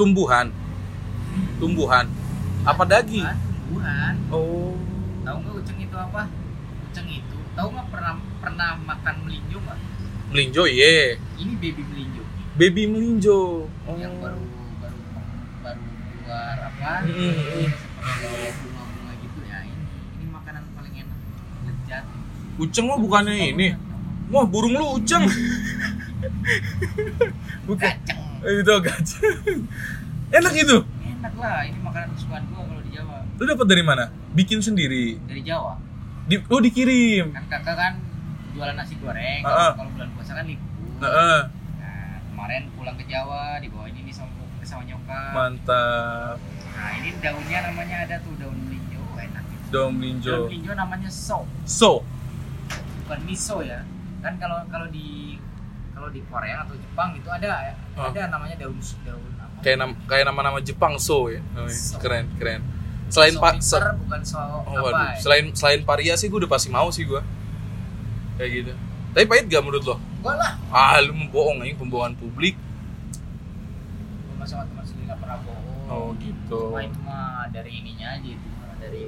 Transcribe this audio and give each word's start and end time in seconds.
tumbuhan. 0.00 0.48
Tumbuhan. 1.60 2.08
Apa 2.64 2.88
daging? 2.88 3.20
Tumbuhan 3.20 4.16
oh. 4.32 4.72
Tahu 5.20 5.36
nggak 5.44 5.54
uceng 5.60 5.78
itu 5.84 5.96
apa? 6.00 6.24
Uceng 6.88 7.08
itu 7.12 7.36
tahu 7.52 7.68
nggak 7.76 7.88
pernah 7.92 8.16
pernah 8.40 8.80
makan 8.80 9.14
melinjo 9.28 9.60
nggak? 9.60 9.78
Melinjo 10.32 10.64
iya. 10.64 11.20
Ini 11.36 11.52
baby 11.60 11.82
melinjo. 11.84 12.22
Baby 12.56 12.82
melinjo. 12.88 13.68
Oh. 13.84 13.96
yang 14.00 14.16
baru 14.24 14.40
baru 14.80 14.98
baru 15.60 15.82
keluar 15.84 16.56
apa? 16.72 17.04
Mm, 17.04 17.12
mm, 17.12 17.20
mm. 17.20 17.68
seperti 18.00 18.48
bunga-bunga 18.64 19.12
gitu 19.20 19.40
ya. 19.44 19.58
Ini 19.68 19.84
ini 20.16 20.24
makanan 20.32 20.64
paling 20.72 20.94
enak. 20.96 21.18
Lezat. 21.68 22.04
Uceng 22.56 22.88
mah 22.88 22.96
bukannya 22.96 23.52
ini? 23.52 23.68
wah 24.30 24.46
burung 24.48 24.78
lu 24.78 24.96
uceng. 24.96 25.28
Bukan 27.68 27.92
itu 28.48 28.74
gajah 28.80 29.20
enak 30.32 30.54
itu. 30.56 30.78
Enak 31.20 31.34
lah 31.36 31.60
ini 31.68 31.78
makanan 31.84 32.08
kesukaan 32.16 32.44
gua 32.48 32.62
kalau 32.64 32.82
di 32.82 32.90
Jawa. 32.96 33.16
Lu 33.36 33.44
dapat 33.44 33.66
dari 33.68 33.82
mana? 33.84 34.04
Bikin 34.32 34.64
sendiri? 34.64 35.20
Dari 35.28 35.42
Jawa. 35.44 35.76
Di 36.24 36.40
oh 36.48 36.60
dikirim? 36.62 37.34
Kan 37.34 37.44
kakak 37.50 37.76
kan 37.76 37.92
jualan 38.50 38.74
nasi 38.74 38.98
goreng 38.98 39.40
kalau 39.46 39.56
ah. 39.56 39.72
kalau 39.78 39.90
bulan 39.94 40.08
puasa 40.16 40.32
kan 40.34 40.44
libur. 40.46 40.68
Heeh, 41.00 41.40
nah 41.80 42.12
kemarin 42.28 42.62
pulang 42.76 42.96
ke 42.98 43.04
Jawa 43.08 43.56
dibawain 43.62 43.96
ini 43.96 44.12
sama 44.12 44.30
sama 44.62 44.84
nyokap. 44.84 45.32
Mantap. 45.32 46.36
Nah 46.76 46.90
ini 47.00 47.08
daunnya 47.18 47.58
namanya 47.72 47.96
ada 48.04 48.16
tuh 48.20 48.34
daun 48.36 48.56
melinjo 48.68 49.02
enak. 49.16 49.44
Gitu. 49.48 49.64
daun 49.72 49.92
melinjo. 49.96 50.36
Melinjo 50.46 50.72
namanya 50.76 51.10
so 51.10 51.48
so 51.64 52.04
bukan 53.04 53.20
miso 53.26 53.58
ya. 53.64 53.82
Kan 54.20 54.36
kalau 54.36 54.62
kalau 54.68 54.86
di 54.92 55.39
kalau 56.00 56.08
di 56.16 56.24
Korea 56.24 56.64
atau 56.64 56.72
Jepang 56.80 57.12
itu 57.12 57.28
ada 57.28 57.52
ya 57.60 57.74
Oh. 58.00 58.08
ada 58.08 58.32
namanya 58.32 58.56
daun 58.56 58.80
daun 59.04 59.20
apa 59.36 59.60
kayak 59.60 59.76
nam 59.76 59.90
kayak 60.08 60.24
nama-nama 60.24 60.58
Jepang 60.64 60.96
so 60.96 61.28
ya 61.28 61.44
Oh, 61.52 61.68
iya. 61.68 61.76
So. 61.76 62.00
keren 62.00 62.24
keren 62.40 62.64
selain 63.12 63.36
so 63.36 63.42
pak 63.44 63.54
pepper, 63.60 63.84
bukan 64.00 64.20
so 64.24 64.40
oh, 64.40 64.64
apa 64.64 64.80
waduh. 64.80 65.04
ya. 65.12 65.20
selain 65.20 65.44
selain 65.52 65.80
paria 65.84 66.16
sih 66.16 66.32
gue 66.32 66.40
udah 66.40 66.48
pasti 66.48 66.72
mau 66.72 66.88
sih 66.88 67.04
gue 67.04 67.20
kayak 68.40 68.50
gitu 68.64 68.72
tapi 69.12 69.24
pahit 69.28 69.44
gak 69.52 69.60
menurut 69.60 69.84
lo 69.84 69.96
Enggak 70.24 70.36
lah 70.40 70.52
ah 70.72 70.96
lu 71.04 71.12
membohong 71.12 71.60
ini 71.68 71.76
pembohongan 71.76 72.16
publik 72.16 72.56
sama 74.40 74.64
teman 74.64 74.82
sendiri 74.88 75.04
nggak 75.04 75.20
pernah 75.20 75.38
bohong 75.44 75.92
oh 75.92 76.08
gitu 76.16 76.60
Cuma 76.72 76.80
itu 76.80 76.98
mah 77.04 77.44
dari 77.52 77.70
ininya 77.76 78.16
aja 78.16 78.24
itu 78.24 78.48
dari 78.80 79.02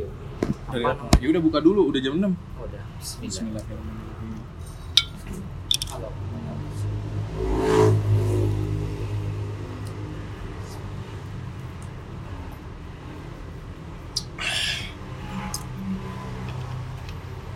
Dari 0.68 0.84
apa? 0.84 1.08
Ya 1.22 1.26
udah 1.32 1.42
buka 1.42 1.58
dulu, 1.62 1.88
udah 1.88 2.00
jam 2.02 2.18
6. 2.18 2.26
Oh, 2.28 2.66
udah 2.66 2.82
Bismillah. 2.98 3.62
Halo. 3.64 4.11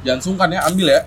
Jangan 0.07 0.23
sungkan 0.23 0.55
ya, 0.55 0.63
ambil 0.71 0.87
ya. 0.87 1.03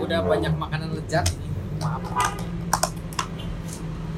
Udah 0.00 0.24
banyak 0.24 0.52
makanan 0.56 0.96
lezat 0.96 1.28
ini. 1.36 1.52
Maaf. 1.76 2.00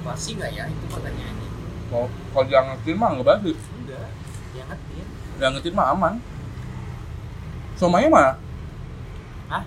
Basi 0.07 0.39
nggak 0.39 0.55
ya? 0.55 0.71
Itu 0.71 0.87
pertanyaannya. 0.87 1.49
Kalau 1.91 2.07
kalau 2.31 2.45
diangetin 2.47 2.95
mah 2.95 3.09
nggak 3.19 3.27
basi. 3.27 3.51
Udah. 3.59 4.07
Diangetin. 4.55 5.07
Diangetin 5.43 5.75
mah 5.75 5.87
aman. 5.91 6.15
Somanya 7.75 8.09
mana? 8.15 8.33
Hah? 9.51 9.65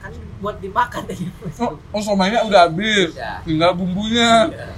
Kan 0.00 0.12
buat 0.40 0.56
dimakan 0.64 1.02
tadi. 1.04 1.28
Oh, 1.60 1.76
oh 1.76 2.00
somanya 2.00 2.48
udah 2.48 2.64
habis. 2.64 3.12
Udah. 3.12 3.44
Tinggal 3.44 3.76
bumbunya. 3.76 4.48
Iya. 4.48 4.68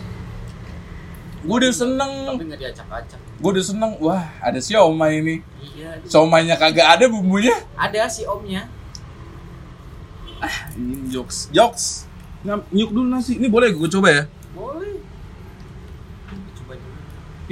Gue 1.45 1.57
udah 1.61 1.73
seneng. 1.77 2.13
Tapi 2.35 2.45
nggak 2.49 2.61
diacak-acak. 2.65 3.21
Gue 3.37 3.51
udah 3.53 3.65
seneng. 3.65 3.93
Wah, 4.01 4.25
ada 4.41 4.57
siomay 4.57 5.21
ini. 5.21 5.37
Iya. 5.61 6.01
Siomaynya 6.09 6.57
kagak 6.57 6.89
ada 6.89 7.05
bumbunya. 7.05 7.53
Ada 7.77 8.09
si 8.09 8.25
omnya. 8.25 8.65
Ini 10.77 11.13
jokes. 11.13 11.53
Jokes. 11.53 12.09
Nyuk 12.49 12.91
dulu 12.93 13.09
nasi. 13.13 13.37
Ini 13.37 13.53
boleh 13.53 13.77
gue 13.77 13.89
coba 13.93 14.09
ya? 14.09 14.25
Boleh. 14.57 15.01
Coba 16.57 16.73
dulu. 16.81 16.97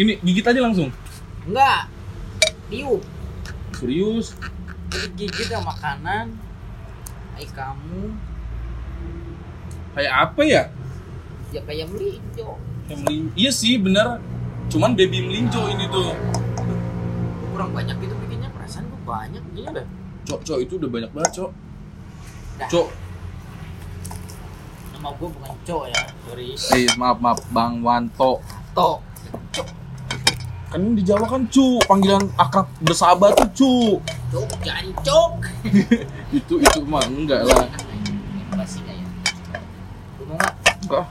Ini 0.01 0.13
gigit 0.25 0.45
aja 0.49 0.61
langsung. 0.65 0.89
Enggak. 1.45 1.93
Tiup. 2.73 3.05
Serius. 3.77 4.33
Gigit 5.17 5.49
ya 5.53 5.61
makanan. 5.61 6.37
Hai 7.37 7.45
kamu. 7.49 8.13
Kayak 9.93 10.15
apa 10.17 10.41
ya? 10.45 10.63
Ya 11.53 11.61
kayak 11.69 11.93
melinjo. 11.93 12.57
Kayak 12.93 13.09
melin- 13.09 13.33
Iya 13.33 13.49
sih, 13.49 13.81
bener. 13.81 14.21
Cuman 14.69 14.93
baby 14.93 15.25
melinjo 15.25 15.65
ini 15.65 15.89
tuh. 15.89 16.13
Kurang 17.49 17.73
banyak 17.73 17.97
gitu 17.97 18.13
bikinnya 18.21 18.53
perasaan 18.53 18.85
gue 18.85 19.01
banyak 19.03 19.41
gini 19.49 19.65
dah. 19.65 19.87
Cok, 20.29 20.41
cok 20.45 20.59
itu 20.61 20.77
udah 20.77 20.91
banyak 20.93 21.09
banget, 21.09 21.31
cok. 21.35 21.51
Dah. 22.61 22.69
Cok, 22.69 22.89
Nama 24.93 25.09
gue 25.09 25.29
bukan 25.33 25.53
Cok 25.65 25.85
ya. 25.89 26.03
Sorry. 26.23 26.49
eh 26.53 26.87
maaf 26.95 27.17
maaf, 27.17 27.41
Bang 27.49 27.81
Wanto. 27.81 28.45
Tok. 28.71 29.01
Kan 30.69 30.93
di 30.93 31.01
Jawa 31.01 31.25
kan 31.27 31.49
cu, 31.49 31.81
panggilan 31.83 32.29
akrab 32.37 32.69
bersahabat 32.79 33.33
tuh 33.35 33.49
cu. 33.57 33.73
Cok 34.31 34.53
jancok. 34.61 35.33
Itu 36.37 36.61
itu 36.61 36.81
mah 36.85 37.09
enggak 37.09 37.41
lah. 37.43 37.65
Ini 37.65 38.53
basi 38.53 38.85
nggak 38.85 38.95
ya? 38.95 39.07
Lu 40.17 40.29
mau 40.29 40.37
nggak? 40.37 40.55
Enggak. 40.85 41.05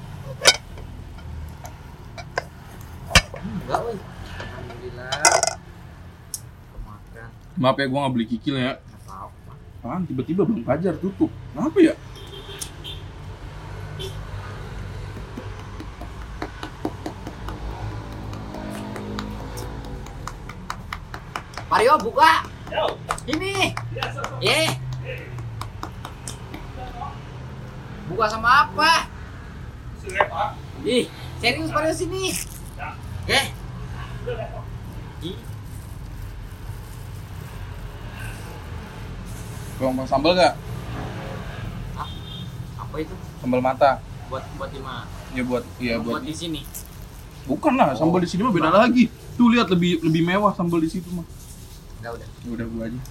Enggak, 3.72 3.88
woi. 3.88 3.96
Alhamdulillah. 4.36 5.16
Kemakan. 6.76 7.30
Maaf 7.56 7.80
ya 7.80 7.88
gua 7.88 8.00
nggak 8.04 8.14
beli 8.20 8.26
kikil 8.28 8.60
ya. 8.60 8.84
Apaan 9.80 10.04
tiba-tiba 10.04 10.44
Bang 10.44 10.60
Fajar 10.68 11.00
tutup. 11.00 11.32
Kenapa 11.56 11.80
ya? 11.80 11.96
Mario 21.72 21.96
buka. 22.04 22.44
Ini. 23.24 23.72
Ye. 24.44 24.68
Buka 28.12 28.26
sama 28.28 28.68
apa? 28.68 29.08
Ih, 30.84 31.08
serius 31.40 31.72
pada 31.72 31.96
sini. 31.96 32.36
Eh. 33.32 33.61
Ih, 34.22 35.38
Bang 39.82 39.98
bang 39.98 40.06
sambal 40.06 40.38
nggak? 40.38 40.54
apa 42.78 42.96
itu? 43.02 43.16
Sambal 43.42 43.62
mata. 43.66 43.98
Buat 44.30 44.46
buat 44.62 44.70
di 44.70 44.78
mana? 44.78 45.10
Ya 45.34 45.42
buat 45.42 45.64
ya 45.82 45.98
buat 45.98 46.22
buat. 46.22 46.22
di 46.22 46.38
sini. 46.38 46.62
Bukan 47.50 47.74
lah, 47.74 47.98
sambal 47.98 48.22
di 48.22 48.30
sini 48.30 48.46
mah 48.46 48.54
beda 48.54 48.70
lagi. 48.70 49.10
Tuh 49.34 49.50
lihat 49.50 49.74
lebih 49.74 50.06
lebih 50.06 50.22
mewah 50.22 50.54
sambal 50.54 50.78
di 50.78 50.90
situ 50.94 51.10
mah. 51.10 51.26
Enggak 51.98 52.22
udah. 52.22 52.28
Ya 52.46 52.50
udah 52.54 52.66
gua 52.70 52.84
aja. 52.86 53.02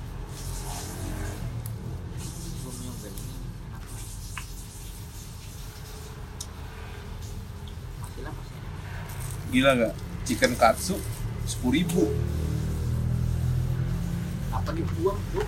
Gila 9.51 9.71
nggak? 9.75 10.10
Chicken 10.29 10.53
katsu 10.55 10.97
sepuluh 11.49 11.83
ribu. 11.83 12.05
Apa 14.51 14.71
dibuang 14.75 15.19
tuh? 15.35 15.47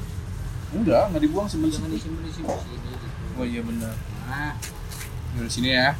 Enggak, 0.73 1.13
nggak 1.13 1.23
dibuang 1.23 1.47
sambal 1.47 1.69
Jangan 1.69 1.93
disimpan 1.93 2.25
di 2.25 2.33
sini 2.33 2.49
sini 2.49 2.89
gitu. 2.97 3.07
Oh 3.37 3.45
iya 3.45 3.61
benar. 3.61 3.95
Nah, 4.25 4.55
Dari 5.37 5.51
sini 5.53 5.71
ya. 5.73 5.97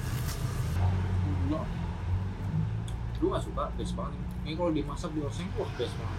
lu 3.23 3.31
gak 3.31 3.47
suka 3.47 3.71
best 3.79 3.95
banget 3.95 4.19
ini. 4.43 4.59
Kalau 4.59 4.75
dimasak 4.75 5.15
di 5.15 5.23
oseng, 5.23 5.47
wah 5.55 5.71
best 5.79 5.95
banget. 5.95 6.19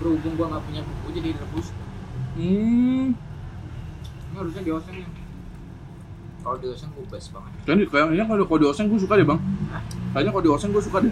Berhubung 0.00 0.34
gua 0.40 0.46
nggak 0.56 0.64
punya 0.64 0.80
bumbu 0.80 1.08
jadi 1.12 1.36
rebus. 1.36 1.68
Hmm. 2.36 3.12
Ini 4.32 4.34
harusnya 4.40 4.62
di 4.64 4.72
oseng 4.72 4.96
ya. 5.04 5.08
Kalau 6.46 6.62
di 6.62 6.70
oseng 6.70 6.94
gua 6.94 7.02
best 7.10 7.34
banget. 7.34 7.50
Kan 7.66 7.82
kayaknya 7.90 8.22
kalau 8.22 8.46
kalau 8.46 8.60
di 8.62 8.68
oseng 8.70 8.86
gue 8.86 9.02
suka 9.02 9.18
deh 9.18 9.26
bang. 9.26 9.40
Hah? 9.74 9.82
Kayaknya 10.14 10.30
kalau 10.30 10.44
di 10.46 10.52
oseng 10.54 10.70
gue 10.70 10.78
suka 10.78 11.02
deh. 11.02 11.10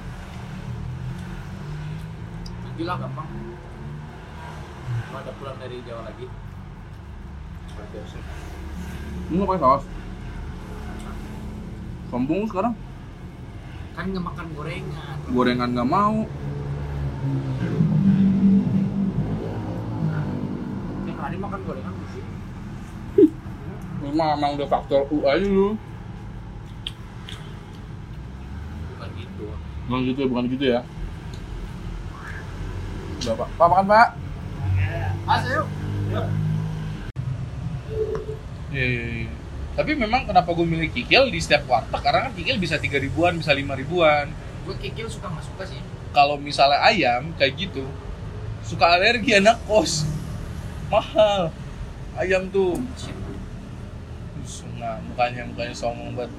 Lah 2.79 2.97
gampang. 3.03 3.27
Kalau 5.11 5.19
ada 5.19 5.33
pulang 5.35 5.59
dari 5.59 5.83
Jawa 5.83 6.07
lagi. 6.07 6.31
Kalau 7.67 7.89
di 7.91 7.99
oseng. 7.99 8.23
Lu 9.35 9.35
nggak 9.43 9.49
pakai 9.51 9.63
saus? 9.67 9.85
Sombong 12.15 12.47
sekarang. 12.47 12.75
Kan 13.99 14.05
nggak 14.15 14.23
makan 14.31 14.47
gorengan. 14.55 15.17
Gorengan 15.35 15.69
nggak 15.75 15.91
mau. 15.91 16.17
Tiap 21.03 21.19
hari 21.19 21.37
makan 21.43 21.61
gorengan 21.67 21.95
di 21.99 22.23
Memang 24.05 24.37
emang 24.37 24.51
udah 24.61 24.69
faktor 24.69 25.09
U 25.09 25.25
aja 25.25 25.41
lu. 25.41 25.81
bukan 28.95 29.09
gitu 29.17 29.45
Bukan 29.89 30.01
gitu 30.05 30.19
ya, 30.21 30.29
bukan 30.29 30.45
gitu 30.53 30.65
ya. 30.65 30.81
Udah, 33.25 33.35
Pak. 33.41 33.49
Pak, 33.57 33.67
makan, 33.73 33.87
Pak. 33.89 34.09
mas 35.25 35.45
yuk 35.49 35.67
Iya, 38.75 38.85
iya, 38.91 39.05
iya. 39.25 39.33
Tapi 39.75 39.91
memang 39.95 40.27
kenapa 40.27 40.51
gue 40.51 40.67
milih 40.67 40.91
kikil 40.91 41.31
di 41.31 41.39
setiap 41.41 41.67
warteg 41.67 41.99
karena 42.03 42.29
kan 42.29 42.33
kikil 42.35 42.59
bisa 42.59 42.77
tiga 42.79 42.99
ribuan, 42.99 43.39
bisa 43.39 43.55
lima 43.55 43.75
ribuan. 43.75 44.31
gue 44.65 44.77
kikil 44.83 45.07
suka 45.07 45.31
nggak 45.31 45.47
suka 45.47 45.63
sih 45.67 45.81
Kalau 46.15 46.39
misalnya 46.39 46.79
ayam 46.83 47.35
kayak 47.35 47.55
gitu, 47.59 47.87
suka 48.63 48.87
alergi 48.87 49.35
anak 49.35 49.59
kos, 49.67 50.07
mahal. 50.91 51.51
Ayam 52.15 52.47
tuh, 52.55 52.79
nah 54.85 55.01
mukanya 55.03 55.43
mukanya 55.47 55.73
songong 55.73 56.13
banget. 56.13 56.33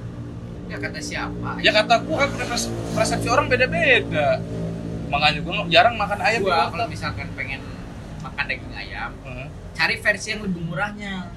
ya 0.65 0.77
kata 0.77 0.99
siapa 0.99 1.49
Ya 1.59 1.71
kata 1.71 1.93
gue 1.99 2.13
kan 2.15 2.29
pers- 2.39 2.69
persepsi 2.93 3.25
orang 3.27 3.45
beda-beda. 3.47 4.37
Makanya 5.07 5.39
gue 5.39 5.53
jarang 5.67 5.93
makan 5.95 6.19
ayam 6.19 6.41
warteg. 6.41 6.69
kalau 6.71 6.85
misalkan 6.87 7.27
pengen 7.33 7.61
makan 8.19 8.43
daging 8.43 8.73
ayam 8.75 9.11
Heeh. 9.19 9.47
cari 9.71 9.95
versi 9.95 10.27
yang 10.27 10.41
lebih 10.41 10.61
murahnya 10.63 11.29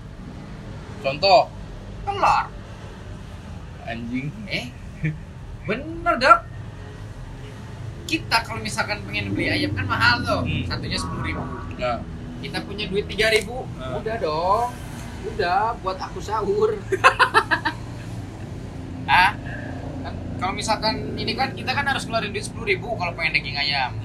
Contoh, 0.98 1.48
telur 2.02 2.44
anjing. 3.82 4.28
eh 4.46 4.68
bener 5.64 6.14
dok 6.18 6.38
kita 8.04 8.36
kalau 8.40 8.58
misalkan 8.58 9.00
pengen 9.02 9.32
beli 9.32 9.48
ayam 9.50 9.72
kan 9.72 9.84
mahal 9.84 10.20
tuh 10.20 10.40
Hmm. 10.42 10.64
satunya 10.64 10.96
sepuluh 10.96 11.24
ribu 11.26 11.44
Nah, 11.78 12.00
kita 12.38 12.58
punya 12.62 12.84
duit 12.84 13.04
tiga 13.06 13.28
ribu 13.28 13.64
Nah. 13.74 13.96
udah 13.96 14.16
dong 14.18 14.68
udah 15.26 15.74
buat 15.82 15.98
aku 15.98 16.18
sahur. 16.22 16.78
Ah 19.08 19.32
kan 20.04 20.12
kalau 20.36 20.52
misalkan 20.52 21.16
ini 21.16 21.32
kan 21.32 21.56
kita 21.56 21.72
kan 21.72 21.88
harus 21.88 22.04
keluarin 22.04 22.28
duit 22.28 22.44
sepuluh 22.44 22.68
ribu 22.68 22.92
kalau 23.00 23.16
pengen 23.16 23.40
daging 23.40 23.56
ayam. 23.56 23.96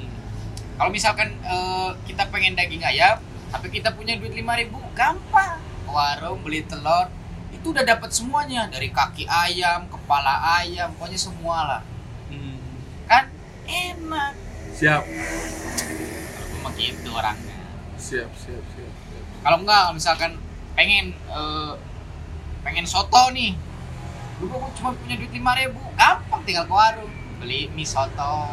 Kalau 0.80 0.90
misalkan 0.96 1.36
eh, 1.44 1.92
kita 2.08 2.32
pengen 2.32 2.56
daging 2.56 2.88
ayam 2.88 3.20
tapi 3.52 3.68
kita 3.68 3.92
punya 3.92 4.16
duit 4.16 4.32
lima 4.32 4.56
ribu 4.56 4.80
gampang. 4.96 5.60
Warung 5.92 6.40
beli 6.40 6.64
telur 6.64 7.12
itu 7.52 7.76
udah 7.76 7.84
dapat 7.84 8.16
semuanya. 8.16 8.72
Dari 8.72 8.96
kaki 8.96 9.28
ayam 9.28 9.92
kepala 9.92 10.64
ayam 10.64 10.96
pokoknya 10.96 11.20
semua 11.20 11.58
lah 11.68 11.82
hmm, 12.32 12.58
kan? 13.06 13.28
Enak. 13.68 14.34
Siap, 14.74 15.04
aku 15.06 16.56
mah 16.66 16.74
gitu 16.80 17.10
orangnya. 17.14 17.60
Siap, 17.96 18.32
siap, 18.34 18.64
siap. 18.74 18.94
siap. 19.06 19.26
kalau 19.46 19.58
enggak 19.62 19.94
misalkan 19.94 20.32
pengen 20.74 21.14
eh, 21.14 21.74
pengen 22.66 22.86
soto 22.90 23.30
nih 23.34 23.54
gua 24.44 24.68
cuma 24.76 24.92
punya 24.98 25.16
duit 25.16 25.32
lima 25.32 25.54
ribu 25.56 25.80
gampang 25.96 26.42
tinggal 26.44 26.66
ke 26.68 26.74
warung 26.74 27.14
beli 27.40 27.70
mie 27.74 27.88
soto 27.88 28.52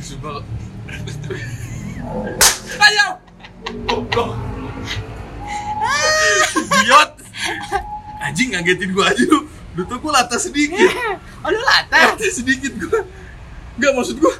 Sumpah. 0.00 0.40
Ayo. 2.80 3.06
Goblok. 3.84 4.32
Idiot. 6.56 7.12
Anjing 8.24 8.56
ngagetin 8.56 8.96
gua 8.96 9.12
aja 9.12 9.24
lu. 9.28 9.44
Lu 9.76 9.84
tuh 9.84 10.00
gua 10.00 10.24
lata 10.24 10.40
sedikit. 10.40 10.88
oh 11.44 11.50
lu 11.52 11.60
lata 11.60 12.16
Lata 12.16 12.26
sedikit 12.32 12.72
gua. 12.80 13.04
Enggak 13.76 13.92
maksud 13.92 14.16
gua. 14.24 14.34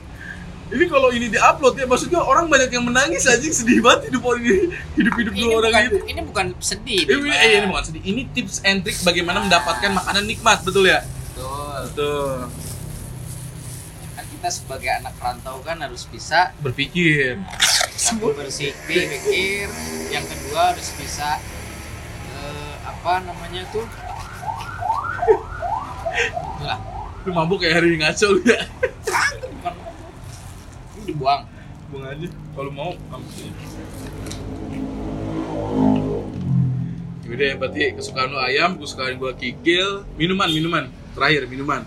Ini 0.70 0.84
kalau 0.86 1.10
ini 1.10 1.26
diupload 1.26 1.74
ya 1.74 1.86
maksud 1.86 2.08
gua 2.08 2.22
orang 2.22 2.46
banyak 2.46 2.70
yang 2.70 2.86
menangis 2.86 3.26
anjing 3.26 3.50
sedih 3.50 3.82
banget 3.82 4.14
hidup 4.14 4.22
orang 4.22 4.42
ini. 4.46 4.70
Hidup-hidup 4.94 5.32
ini 5.34 5.42
dua 5.42 5.52
orang 5.58 5.70
bukan, 5.74 5.82
itu. 5.90 5.98
ini 6.06 6.20
bukan 6.22 6.46
sedih 6.62 7.00
Ini, 7.10 7.28
eh, 7.28 7.48
ini 7.58 7.66
bukan 7.66 7.84
sedih. 7.84 8.02
Ini 8.06 8.22
tips 8.30 8.56
and 8.62 8.78
trick 8.80 8.98
bagaimana 9.02 9.42
mendapatkan 9.42 9.90
makanan 9.90 10.24
nikmat, 10.24 10.62
betul 10.62 10.86
ya? 10.86 11.02
Betul. 11.02 11.78
Betul. 11.90 12.36
kan 14.10 14.24
kita 14.28 14.48
sebagai 14.48 14.90
anak 14.94 15.14
rantau 15.18 15.58
kan 15.60 15.80
harus 15.80 16.06
bisa 16.06 16.54
Berpikir. 16.62 17.40
satu 17.96 18.32
berpikir 18.32 18.72
pikir 18.88 19.68
yang 20.08 20.24
kedua 20.24 20.72
harus 20.72 20.88
bisa 20.96 21.36
eh, 22.30 22.74
apa 22.80 23.20
namanya 23.20 23.66
tuh 23.68 23.84
itulah 26.56 26.78
Lu 27.20 27.36
mabuk 27.36 27.60
kayak 27.60 27.84
hari 27.84 28.00
ngaco 28.00 28.26
lu 28.32 28.40
ya. 28.48 28.64
Ini 31.00 31.16
dibuang 31.16 31.42
Buang 31.90 32.06
aja 32.06 32.28
kalau 32.54 32.70
mau 32.70 32.90
sini. 33.34 33.50
Udah 37.26 37.46
ya, 37.50 37.54
berarti 37.58 37.98
kesukaan 37.98 38.30
lu 38.30 38.38
ayam, 38.38 38.78
kesukaan 38.78 39.18
gua 39.18 39.34
kikil, 39.34 40.06
minuman, 40.14 40.46
minuman. 40.54 40.84
Terakhir 41.18 41.50
minuman. 41.50 41.82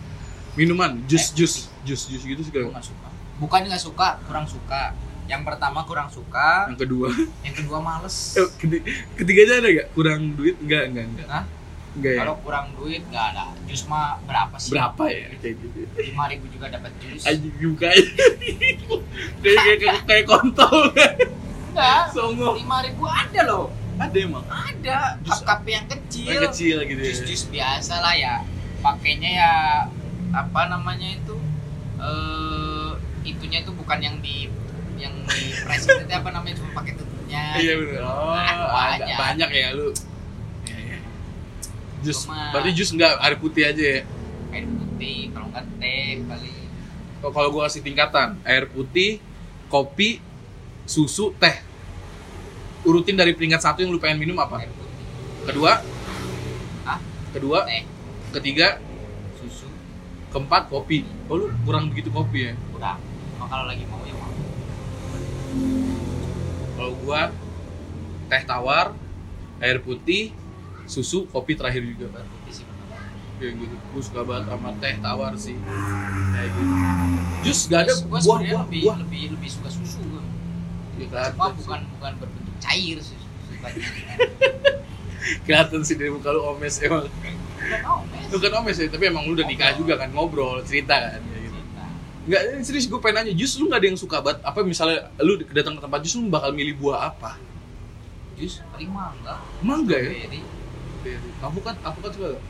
Minuman, 0.59 0.99
jus, 1.07 1.31
jus, 1.31 1.71
jus, 1.87 2.03
jus 2.11 2.19
gitu 2.19 2.41
gue 2.43 2.43
suka. 2.43 2.67
nggak 2.67 2.83
suka 2.83 3.07
bukan 3.41 3.59
nggak 3.65 3.81
suka 3.81 4.07
kurang 4.29 4.45
suka 4.45 4.93
yang 5.25 5.41
pertama 5.41 5.81
kurang 5.87 6.11
suka 6.11 6.67
Yang 6.69 6.85
kedua, 6.85 7.07
yang 7.41 7.55
kedua 7.55 7.79
males 7.79 8.37
eh, 8.37 8.49
keti- 8.59 8.83
ketiganya 9.15 9.63
ada 9.63 9.69
gak? 9.71 9.87
Kurang 9.95 10.35
duit? 10.35 10.59
Enggak, 10.59 10.91
enggak, 10.91 11.05
enggak. 11.09 11.27
Hah? 11.31 11.43
Ya? 11.95 12.17
kalau 12.19 12.41
kurang 12.41 12.73
duit 12.73 13.05
nggak 13.05 13.25
ada 13.31 13.53
jus 13.63 13.85
mah 13.85 14.17
berapa 14.25 14.57
sih 14.57 14.73
Berapa 14.73 15.03
ya? 15.05 15.29
Kayak 15.37 15.55
gitu. 15.61 15.77
lima 16.01 16.25
ribu 16.25 16.49
juga 16.49 16.65
dapat 16.67 16.89
jus 16.97 17.21
buka 17.61 17.85
aja. 17.87 18.25
kayak, 19.39 19.77
kayak, 19.77 20.01
kayak, 20.03 20.25
kontol. 20.25 20.89
enggak 21.69 22.01
Songong. 22.09 22.55
lima 22.57 22.77
ribu 22.81 23.05
ada 23.05 23.41
loh 23.45 23.69
Ada 23.95 24.17
emang. 24.19 24.41
ada 24.45 25.21
cup 25.21 25.39
cup 25.43 25.61
yang 25.65 25.85
kecil 25.85 26.25
Yang 26.27 26.41
kecil 26.49 26.75
gitu 26.83 26.97
ya. 26.97 27.07
jus 27.07 27.19
jus 27.23 27.43
biasa 27.47 27.93
lah 27.99 28.15
ya 28.15 28.35
pakainya 28.81 29.29
ya 29.35 29.51
apa 30.33 30.61
namanya 30.67 31.13
itu 31.13 31.37
eh 31.99 32.89
itunya 33.23 33.61
itu 33.61 33.71
bukan 33.71 33.99
yang 33.99 34.17
di 34.19 34.49
yang 34.97 35.13
di 35.23 35.53
press 35.57 35.85
itu 35.85 36.03
apa 36.05 36.29
namanya 36.29 36.57
cuma 36.57 36.73
pakai 36.75 36.93
tutupnya 36.93 37.53
Iya 37.55 37.73
bener. 37.75 38.01
Oh, 38.01 38.33
ada 38.33 38.65
banyak. 38.65 39.15
banyak 39.15 39.49
ya 39.51 39.67
lu. 39.71 39.89
Jus, 42.03 42.27
berarti 42.27 42.71
jus 42.75 42.91
enggak 42.91 43.15
air 43.23 43.35
putih 43.39 43.63
aja 43.63 43.79
ya. 43.79 44.01
air 44.53 44.67
putih 44.67 45.31
kalau 45.31 45.47
nggak 45.49 45.65
teh 45.79 46.19
kali. 46.27 46.53
Kalau- 47.23 47.51
gua 47.55 47.71
kasih 47.71 47.79
tingkatan, 47.79 48.35
air 48.43 48.67
putih, 48.67 49.23
kopi, 49.71 50.19
susu, 50.83 51.31
teh. 51.39 51.63
Urutin 52.83 53.15
dari 53.15 53.31
peringkat 53.31 53.63
satu 53.63 53.79
yang 53.79 53.95
lu 53.95 54.03
pengen 54.03 54.19
minum 54.19 54.35
apa? 54.43 54.59
air 54.59 54.71
putih. 54.75 55.05
Kedua, 55.47 55.79
ah 56.83 56.99
kedua, 57.31 57.63
teh. 57.63 57.87
Ketiga, 58.35 58.83
susu. 59.39 59.71
Keempat? 60.35 60.67
Kopi. 60.67 61.07
Oh 61.31 61.39
lu 61.39 61.47
kurang 61.63 61.87
begitu 61.87 62.11
kopi 62.11 62.51
ya? 62.51 62.53
udah 62.75 62.99
Cuma 63.31 63.45
kalau 63.47 63.65
lagi 63.71 63.87
mau 63.87 64.03
ya 64.03 64.13
mau. 64.19 64.27
Kalau 66.75 66.91
gua 66.99 67.31
teh 68.27 68.43
tawar, 68.43 68.91
air 69.63 69.79
putih, 69.79 70.35
susu, 70.89 71.25
kopi 71.31 71.53
terakhir 71.55 71.83
juga. 71.83 72.19
air 72.19 72.27
putih 72.27 72.53
sih. 72.61 72.65
Kayak 73.39 73.53
gitu. 73.59 73.75
Gua 73.91 74.01
suka 74.01 74.21
banget 74.23 74.45
sama 74.51 74.69
teh 74.79 74.95
tawar 75.01 75.33
sih. 75.35 75.55
Kayak 76.33 76.49
gitu. 76.53 76.73
Jus 77.43 77.59
gak 77.67 77.81
ada 77.87 77.93
Gua 78.07 78.19
buah, 78.19 78.21
buah, 78.23 78.63
lebih, 78.67 78.81
buah. 78.87 78.97
lebih 79.03 79.23
lebih 79.35 79.49
suka 79.49 79.69
susu 79.71 79.99
gua. 80.07 80.23
Ya, 80.93 81.05
kelihatan 81.09 81.33
sih. 81.33 81.57
bukan 81.65 81.79
bukan 81.97 82.11
berbentuk 82.21 82.55
cair 82.61 82.97
sih 83.01 83.17
sukanya. 83.63 83.87
kelihatan 85.47 85.81
sih 85.87 85.95
dari 85.95 86.11
muka 86.11 86.29
lu 86.35 86.41
omes 86.43 86.75
emang. 86.83 87.07
Bukan 87.07 87.81
omes. 87.87 88.27
Kan 88.27 88.53
omes 88.59 88.75
ya, 88.75 88.87
tapi 88.91 89.03
emang 89.07 89.23
lu 89.23 89.39
udah 89.39 89.47
nikah 89.47 89.71
juga 89.79 89.95
kan 89.95 90.11
ngobrol, 90.11 90.59
cerita 90.67 90.99
kan. 90.99 91.21
Gitu. 91.23 91.59
Enggak, 92.23 92.41
ini 92.55 92.63
serius 92.63 92.87
gue 92.87 92.99
pengen 92.99 93.23
nanya, 93.23 93.33
jus 93.35 93.55
lu 93.59 93.67
gak 93.67 93.83
ada 93.83 93.87
yang 93.87 93.99
suka 93.99 94.23
banget 94.23 94.39
apa 94.47 94.59
misalnya 94.63 95.11
lu 95.19 95.39
datang 95.51 95.75
ke 95.75 95.81
tempat 95.83 95.99
jus 96.03 96.13
lu 96.19 96.27
bakal 96.31 96.51
milih 96.55 96.75
buah 96.79 97.11
apa? 97.11 97.35
Jus 98.39 98.59
paling 98.71 98.91
mangga. 98.91 99.35
Mangga 99.63 99.97
ya? 99.99 100.11
Beri. 100.11 100.41
Apukat, 101.39 101.75
apukat 101.81 102.11
suka 102.11 102.27
gak? 102.31 102.43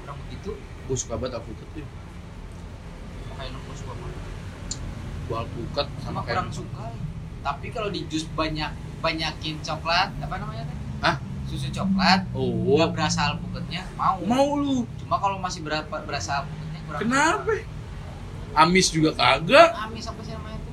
Kurang 0.00 0.16
begitu. 0.26 0.50
Gue 0.86 0.96
suka 0.96 1.14
banget 1.16 1.34
apukat 1.36 1.66
tuh. 1.72 1.86
Makanya 3.30 3.50
lu 3.52 3.74
suka 3.74 3.92
banget. 3.92 4.20
Buah 5.26 5.38
alpukat 5.42 5.86
sama 5.98 6.04
sama 6.04 6.20
kurang 6.22 6.46
kayak 6.46 6.58
suka 6.58 6.86
tapi 7.42 7.66
kalau 7.70 7.90
di 7.90 8.02
jus 8.06 8.26
banyak 8.28 8.70
banyakin 8.98 9.58
coklat 9.58 10.10
apa 10.18 10.34
namanya 10.34 10.66
teh 10.66 10.78
Hah? 10.98 11.16
susu 11.46 11.70
coklat 11.70 12.26
Oh, 12.30 12.74
nggak 12.74 12.90
berasa 12.90 13.30
alpukatnya 13.30 13.86
mau 13.94 14.18
mau 14.20 14.54
lu. 14.54 14.82
cuma 14.96 15.14
kalau 15.16 15.38
masih 15.38 15.62
berapa 15.62 15.94
berasa 16.02 16.42
alpukatnya 16.42 16.80
kurang 16.84 17.00
Kenapa? 17.02 17.52
suka. 17.54 17.74
Amis 18.56 18.86
juga 18.88 19.10
kagak. 19.12 19.68
amis 19.80 20.06
apa 20.06 20.20
sih 20.22 20.32
namanya 20.32 20.58
itu 20.58 20.72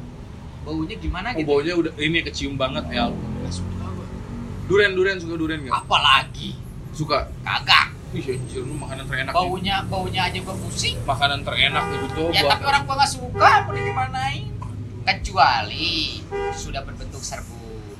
baunya 0.63 0.95
gimana 0.97 1.27
Oh, 1.29 1.37
gitu 1.37 1.47
baunya 1.47 1.73
udah 1.75 1.93
ini 1.95 2.17
kecium 2.21 2.53
banget 2.55 2.85
ya. 2.89 3.05
Nggak 3.09 3.53
suka 3.53 3.85
gua. 3.87 4.05
Duren, 4.65 4.91
duren 4.93 5.17
suka 5.17 5.33
duren 5.35 5.59
gak? 5.61 5.73
apalagi 5.75 6.57
Suka. 6.93 7.25
kagak 7.41 7.89
Wih, 8.09 8.21
anjir 8.31 8.61
lu 8.61 8.73
makanan 8.75 9.03
terenak. 9.03 9.31
nih. 9.31 9.35
baunya 9.35 9.75
baunya 9.83 10.21
aja 10.23 10.37
gua 10.39 10.53
pusing 10.55 10.95
Makanan 11.01 11.41
terenak 11.41 11.83
itu 11.89 12.07
tuh 12.13 12.29
ya 12.29 12.45
tapi 12.45 12.63
orang 12.63 12.83
gua 12.83 12.95
nggak 12.95 13.11
suka 13.11 13.49
mau 13.59 13.71
digimanain 13.71 14.45
kecuali 15.03 16.21
sudah 16.53 16.81
berbentuk 16.81 17.19
serbuk 17.19 17.97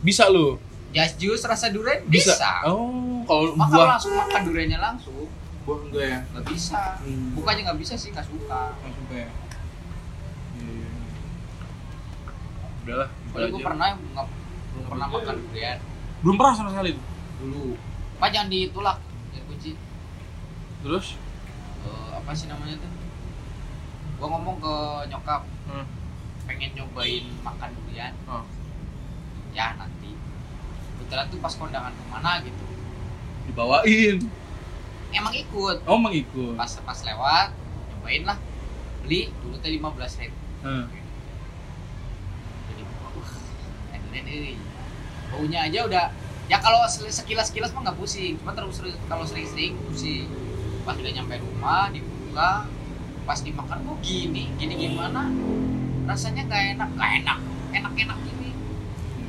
Bisa 0.00 0.26
lu. 0.26 0.56
jas 0.88 1.12
jus 1.14 1.42
rasa 1.42 1.68
durian 1.68 2.00
Bisa. 2.04 2.32
bisa, 2.32 2.52
Oh, 2.64 3.20
kalau 3.22 3.52
maka 3.52 3.74
buah 3.74 3.88
langsung 3.92 4.14
makan 4.14 4.40
duriannya 4.42 4.78
langsung 4.78 5.26
buah 5.62 5.78
enggak 5.84 6.04
ya? 6.06 6.18
nggak 6.28 6.44
bisa 6.48 6.82
Hmm. 6.98 7.34
bukannya 7.34 7.62
nggak 7.62 7.78
bisa 7.78 7.94
sih 7.94 8.08
nggak 8.08 8.24
suka 8.24 8.62
Langsung 8.78 9.04
kayak. 9.06 9.30
Iya. 10.56 10.88
Udahlah, 12.80 13.08
gitu 13.10 13.28
Soalnya 13.28 13.48
gue 13.50 13.60
pernah 13.60 13.88
nggak 13.92 14.26
belum 14.70 14.84
pernah 14.86 15.06
makan 15.10 15.34
durian 15.42 15.78
Belum 16.18 16.36
pernah 16.36 16.54
sama 16.54 16.70
sekali 16.70 16.92
dulu 17.36 17.74
pak 18.18 18.28
jangan 18.28 18.48
ditulak 18.48 18.98
ya 19.30 19.40
kunci 19.44 19.72
Terus? 20.78 21.18
Eh, 21.80 22.10
apa 22.12 22.30
sih 22.32 22.46
namanya 22.46 22.74
tuh 22.76 22.90
gue 24.14 24.26
ngomong 24.26 24.58
ke 24.58 24.74
nyokap 25.06 25.42
Hmm. 25.64 25.84
pengen 26.42 26.72
nyobain 26.72 27.28
makan 27.40 27.70
durian 27.76 28.14
Oh. 28.24 28.40
ya 29.50 29.74
nanti 29.74 30.16
kebetulan 30.90 31.28
tuh 31.28 31.38
pas 31.38 31.52
kondangan 31.52 31.92
ke 31.92 32.04
mana 32.04 32.40
gitu 32.40 32.64
Dibawain. 33.44 34.16
emang 35.10 35.34
ikut 35.34 35.76
Oh, 35.84 35.96
emang 35.96 36.12
ikut. 36.12 36.54
pas 36.54 36.72
pas 36.78 36.98
lewat 37.02 37.52
nyobain 37.90 38.22
lah 38.24 38.38
beli 39.00 39.28
dulu 39.38 39.56
teh 39.58 39.70
lima 39.70 39.88
belas 39.90 40.16
ribu 40.16 40.34
Hmm. 40.58 40.90
jadi 42.66 42.82
wah 42.82 43.30
ini 44.10 44.56
baunya 45.28 45.58
aja 45.62 45.80
udah 45.84 46.06
ya 46.48 46.58
kalau 46.58 46.80
sekilas 46.88 47.46
sekilas 47.46 47.70
mah 47.70 47.84
nggak 47.84 47.96
pusing 47.96 48.34
cuma 48.36 48.52
terus 48.52 48.80
kalau 49.04 49.22
sering-sering 49.22 49.76
pusing 49.84 50.24
pas 50.82 50.96
udah 50.96 51.12
nyampe 51.12 51.36
rumah 51.38 51.92
dibuka 51.92 52.64
pas 53.22 53.38
dimakan 53.38 53.78
kok 53.78 53.96
gini 54.00 54.48
gini 54.56 54.74
gimana 54.78 55.28
rasanya 56.04 56.42
nggak 56.42 56.62
enak 56.74 56.88
nggak 56.90 57.10
enak 57.20 57.38
enak 57.70 57.92
enak 57.94 58.18
gini 58.24 58.50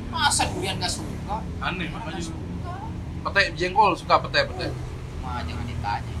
masa 0.08 0.48
durian 0.48 0.80
nggak 0.80 0.88
suka 0.90 1.36
Aneh 1.60 1.86
Nggak 1.86 2.00
makanya. 2.02 2.22
suka 2.24 2.72
Pete 3.20 3.52
jengkol 3.52 3.92
suka 3.92 4.16
pete 4.18 4.40
pete. 4.42 4.66
mah 5.20 5.44
jangan 5.44 5.64
ditanya 5.64 6.14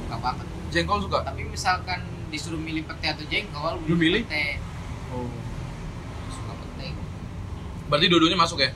suka 0.00 0.16
banget 0.18 0.46
Jengkol 0.70 0.98
suka. 1.02 1.18
tapi 1.20 1.44
misalkan 1.44 2.00
disuruh 2.30 2.56
milih 2.56 2.88
pete 2.88 3.06
atau 3.06 3.24
jengkol 3.26 3.74
Lu 3.84 3.94
milih? 3.94 4.24
pete 4.24 4.56
Oh. 5.12 5.28
suka 6.30 6.52
pete 6.56 6.96
Berarti 7.86 8.06
dua-duanya 8.08 8.40
masuk 8.40 8.58
ya? 8.58 8.72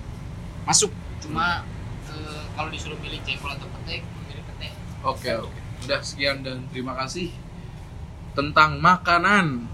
masuk 0.64 0.92
cuma 1.24 1.64
eh, 2.12 2.44
kalau 2.52 2.68
disuruh 2.68 3.00
milih 3.00 3.18
jengkol 3.24 3.48
atau 3.48 3.66
pete 3.80 4.04
milih 4.28 4.44
pete 4.44 4.68
Oke, 5.04 5.30
oke. 5.36 5.60
Udah 5.84 6.00
sekian 6.00 6.40
dan 6.44 6.64
terima 6.72 6.96
kasih 6.96 7.32
tentang 8.32 8.80
makanan 8.80 9.68